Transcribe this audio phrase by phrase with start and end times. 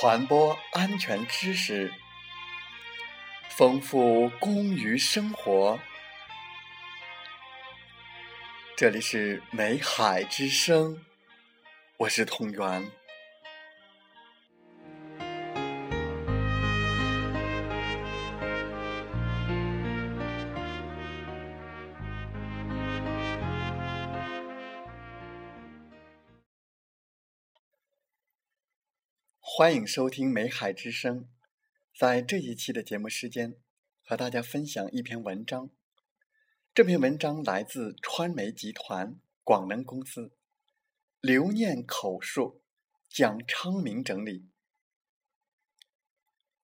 [0.00, 1.92] 传播安全知识，
[3.48, 5.76] 丰富工于生活。
[8.76, 11.04] 这里是美海之声，
[11.96, 12.88] 我是童源。
[29.50, 31.22] 欢迎收听《美海之声》。
[31.98, 33.56] 在这一期的节目时间，
[34.04, 35.70] 和大家分享一篇文章。
[36.74, 40.36] 这篇文章来自川媒集团广能公司，
[41.22, 42.60] 留念口述，
[43.08, 44.50] 蒋昌明整理。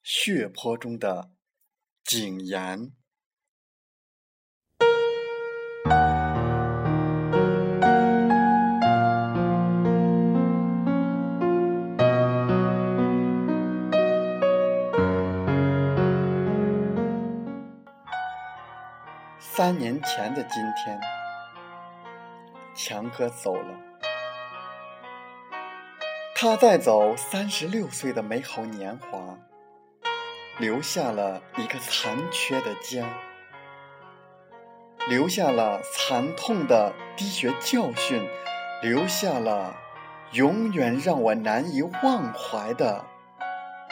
[0.00, 1.32] 血泊中的
[2.04, 2.92] 景言。
[19.58, 21.00] 三年前的今天，
[22.76, 23.74] 强哥走了。
[26.36, 29.36] 他带走三十六岁的美好年华，
[30.58, 33.04] 留下了一个残缺的家，
[35.08, 38.24] 留下了惨痛的低学教训，
[38.80, 39.74] 留下了
[40.34, 43.04] 永远让我难以忘怀的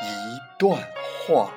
[0.00, 0.80] 一段
[1.26, 1.50] 话。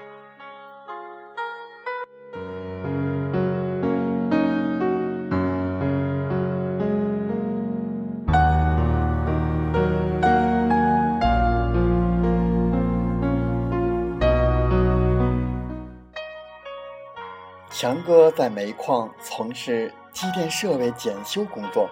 [17.80, 21.90] 强哥在煤矿从事机电设备检修工作，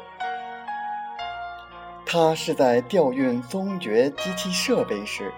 [2.06, 5.34] 他是在调运宗爵机器设备时，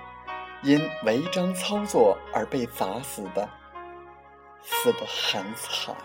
[0.63, 3.47] 因违章操作而被砸死的，
[4.63, 5.95] 死得很惨。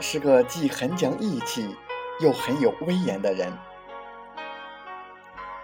[0.00, 1.74] 是个既很讲义气，
[2.20, 3.52] 又很有威严的人。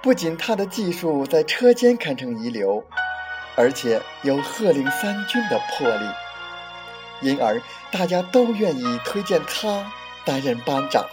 [0.01, 2.85] 不仅他的技术在车间堪称一流，
[3.57, 6.07] 而且有鹤领三军的魄力，
[7.21, 7.61] 因而
[7.91, 9.93] 大家都愿意推荐他
[10.25, 11.07] 担任班长。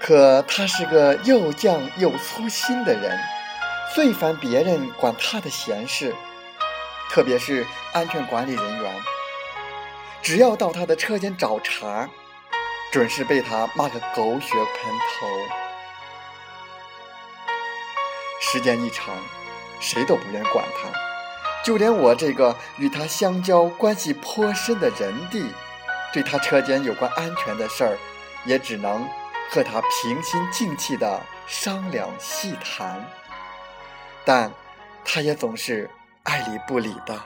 [0.00, 3.18] 可他是个又犟又粗心的人，
[3.94, 6.14] 最烦别人管他的闲事，
[7.10, 8.94] 特别是安全管理人员。
[10.22, 12.08] 只要到他的车间找茬，
[12.92, 15.26] 准是被他骂个狗血喷头。
[18.40, 19.16] 时间一长，
[19.80, 20.88] 谁都不愿管他，
[21.64, 25.44] 就连我这个与他相交关系颇深的人弟，
[26.12, 27.98] 对他车间有关安全的事儿，
[28.44, 29.08] 也只能
[29.50, 33.04] 和他平心静气的商量细谈。
[34.24, 34.52] 但
[35.04, 35.90] 他也总是
[36.22, 37.20] 爱理不理的。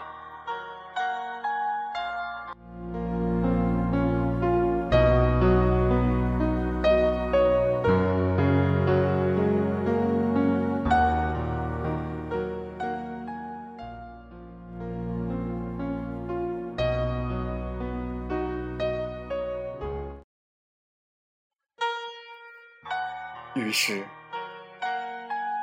[23.57, 24.07] 于是，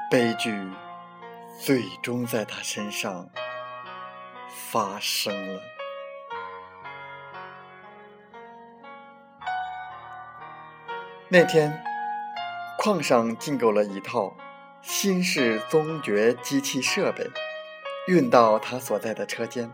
[0.10, 0.52] 悲剧
[1.60, 3.30] 最终在他身上
[4.50, 5.62] 发生了。
[11.30, 11.84] 那天，
[12.80, 14.36] 矿上进购了一套
[14.82, 17.30] 新式宗爵机器设备，
[18.08, 19.72] 运到他所在的车间，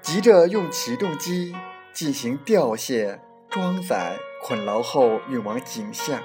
[0.00, 1.56] 急着用起重机
[1.92, 3.20] 进行吊卸、
[3.50, 4.16] 装载。
[4.42, 6.22] 捆牢后运往井下，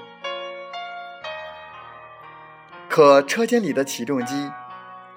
[2.88, 4.50] 可车间里的起重机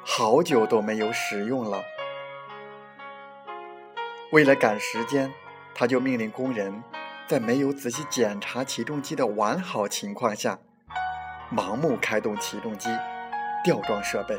[0.06, 1.82] 好久都没有使用了。
[4.32, 5.32] 为了赶时间，
[5.74, 6.84] 他就命令工人
[7.26, 10.60] 在没有仔细检查起重机的完好情况下，
[11.52, 12.90] 盲目开动起重机，
[13.64, 14.38] 吊装设备。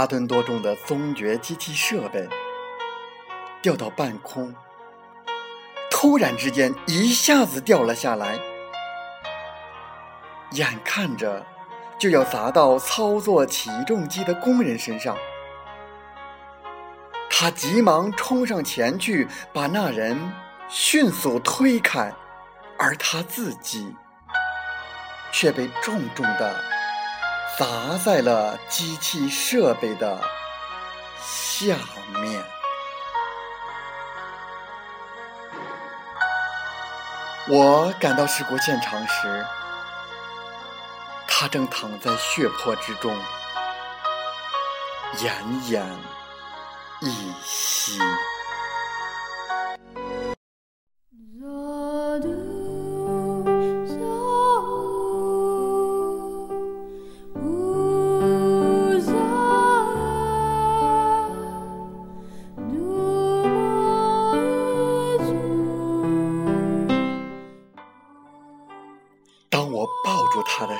[0.00, 2.26] 八吨多重的宗爵机器设备
[3.60, 4.54] 掉到半空，
[5.90, 8.40] 突然之间一下子掉了下来，
[10.52, 11.44] 眼看着
[11.98, 15.14] 就要砸到操作起重机的工人身上，
[17.28, 20.32] 他急忙冲上前去，把那人
[20.70, 22.10] 迅速推开，
[22.78, 23.94] 而他自己
[25.30, 26.56] 却被重重的
[27.60, 30.18] 砸在了机器设备的
[31.20, 31.76] 下
[32.22, 32.42] 面。
[37.46, 39.44] 我赶到事故现场时，
[41.28, 43.14] 他正躺在血泊之中，
[45.18, 45.30] 奄
[45.70, 45.84] 奄
[47.02, 48.00] 一息。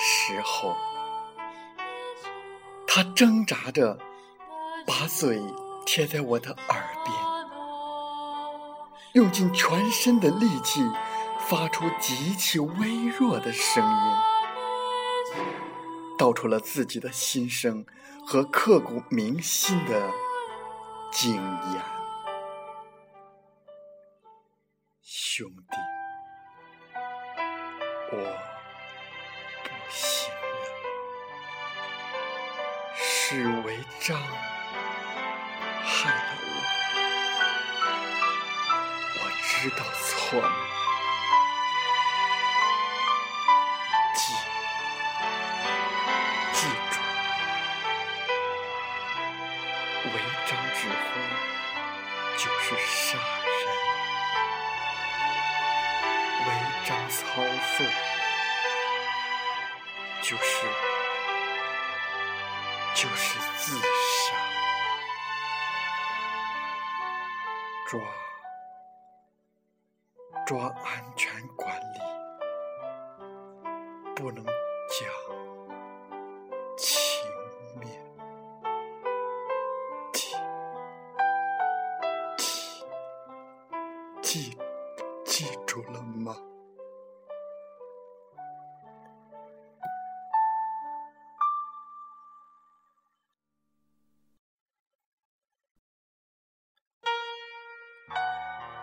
[0.02, 0.74] 时候，
[2.86, 3.98] 他挣扎着
[4.86, 5.42] 把嘴
[5.84, 7.14] 贴在我的耳边，
[9.12, 10.82] 用尽全身的力气
[11.40, 14.16] 发出极其微弱的声音，
[16.16, 17.84] 道出了自己的心声
[18.26, 20.10] 和刻骨铭心的
[21.12, 21.82] 经验。
[25.02, 25.76] 兄弟，
[28.16, 28.49] 我。
[33.32, 34.20] 是违章
[35.84, 36.50] 害了我，
[39.14, 40.50] 我知道错了。
[44.16, 44.34] 记
[46.52, 46.98] 记住，
[50.06, 50.14] 违
[50.48, 50.92] 章指挥
[52.36, 53.16] 就是杀
[53.46, 53.62] 人，
[56.48, 56.48] 违
[56.84, 57.22] 章操
[57.78, 57.86] 作
[60.20, 60.42] 就是。
[63.00, 64.36] 就是自杀，
[67.88, 67.98] 抓
[70.46, 72.00] 抓安全管理，
[74.14, 75.49] 不能讲。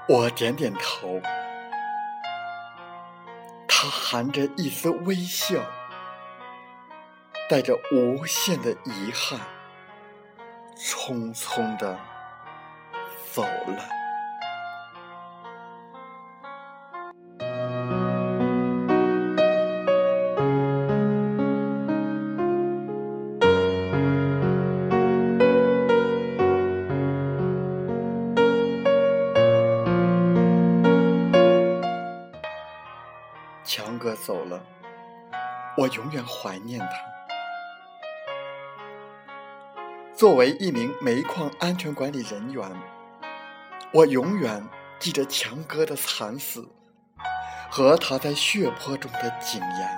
[0.09, 1.21] 我点点头，
[3.67, 5.61] 他含着一丝微笑，
[7.49, 9.37] 带着无限的遗憾，
[10.77, 11.99] 匆匆的
[13.33, 14.06] 走了。
[34.27, 34.61] 走了，
[35.77, 36.89] 我永远怀念他。
[40.13, 42.69] 作为一名煤矿安全管理人员，
[43.93, 44.67] 我永远
[44.99, 46.67] 记着强哥的惨死
[47.71, 49.89] 和他在血泊中的经验。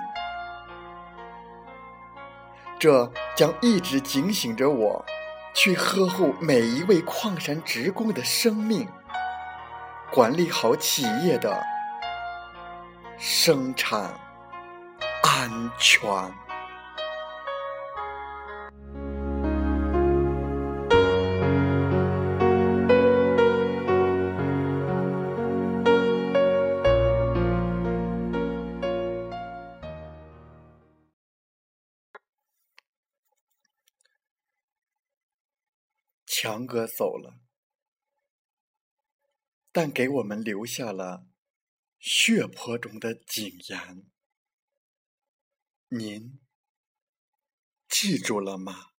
[2.78, 5.04] 这将一直警醒着我，
[5.52, 8.86] 去呵护每一位矿山职工的生命，
[10.12, 11.79] 管理好企业的。
[13.22, 14.18] 生产
[15.22, 16.00] 安全。
[36.26, 37.34] 强哥走了，
[39.70, 41.29] 但给我们留下了。
[42.00, 44.10] 血泊中的景言，
[45.88, 46.40] 您
[47.88, 48.92] 记住了吗？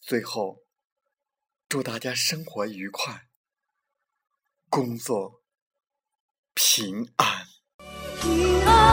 [0.00, 0.66] 最后，
[1.68, 3.28] 祝大家生活愉快，
[4.68, 5.44] 工作
[6.52, 7.46] 平安。
[8.20, 8.83] 平安。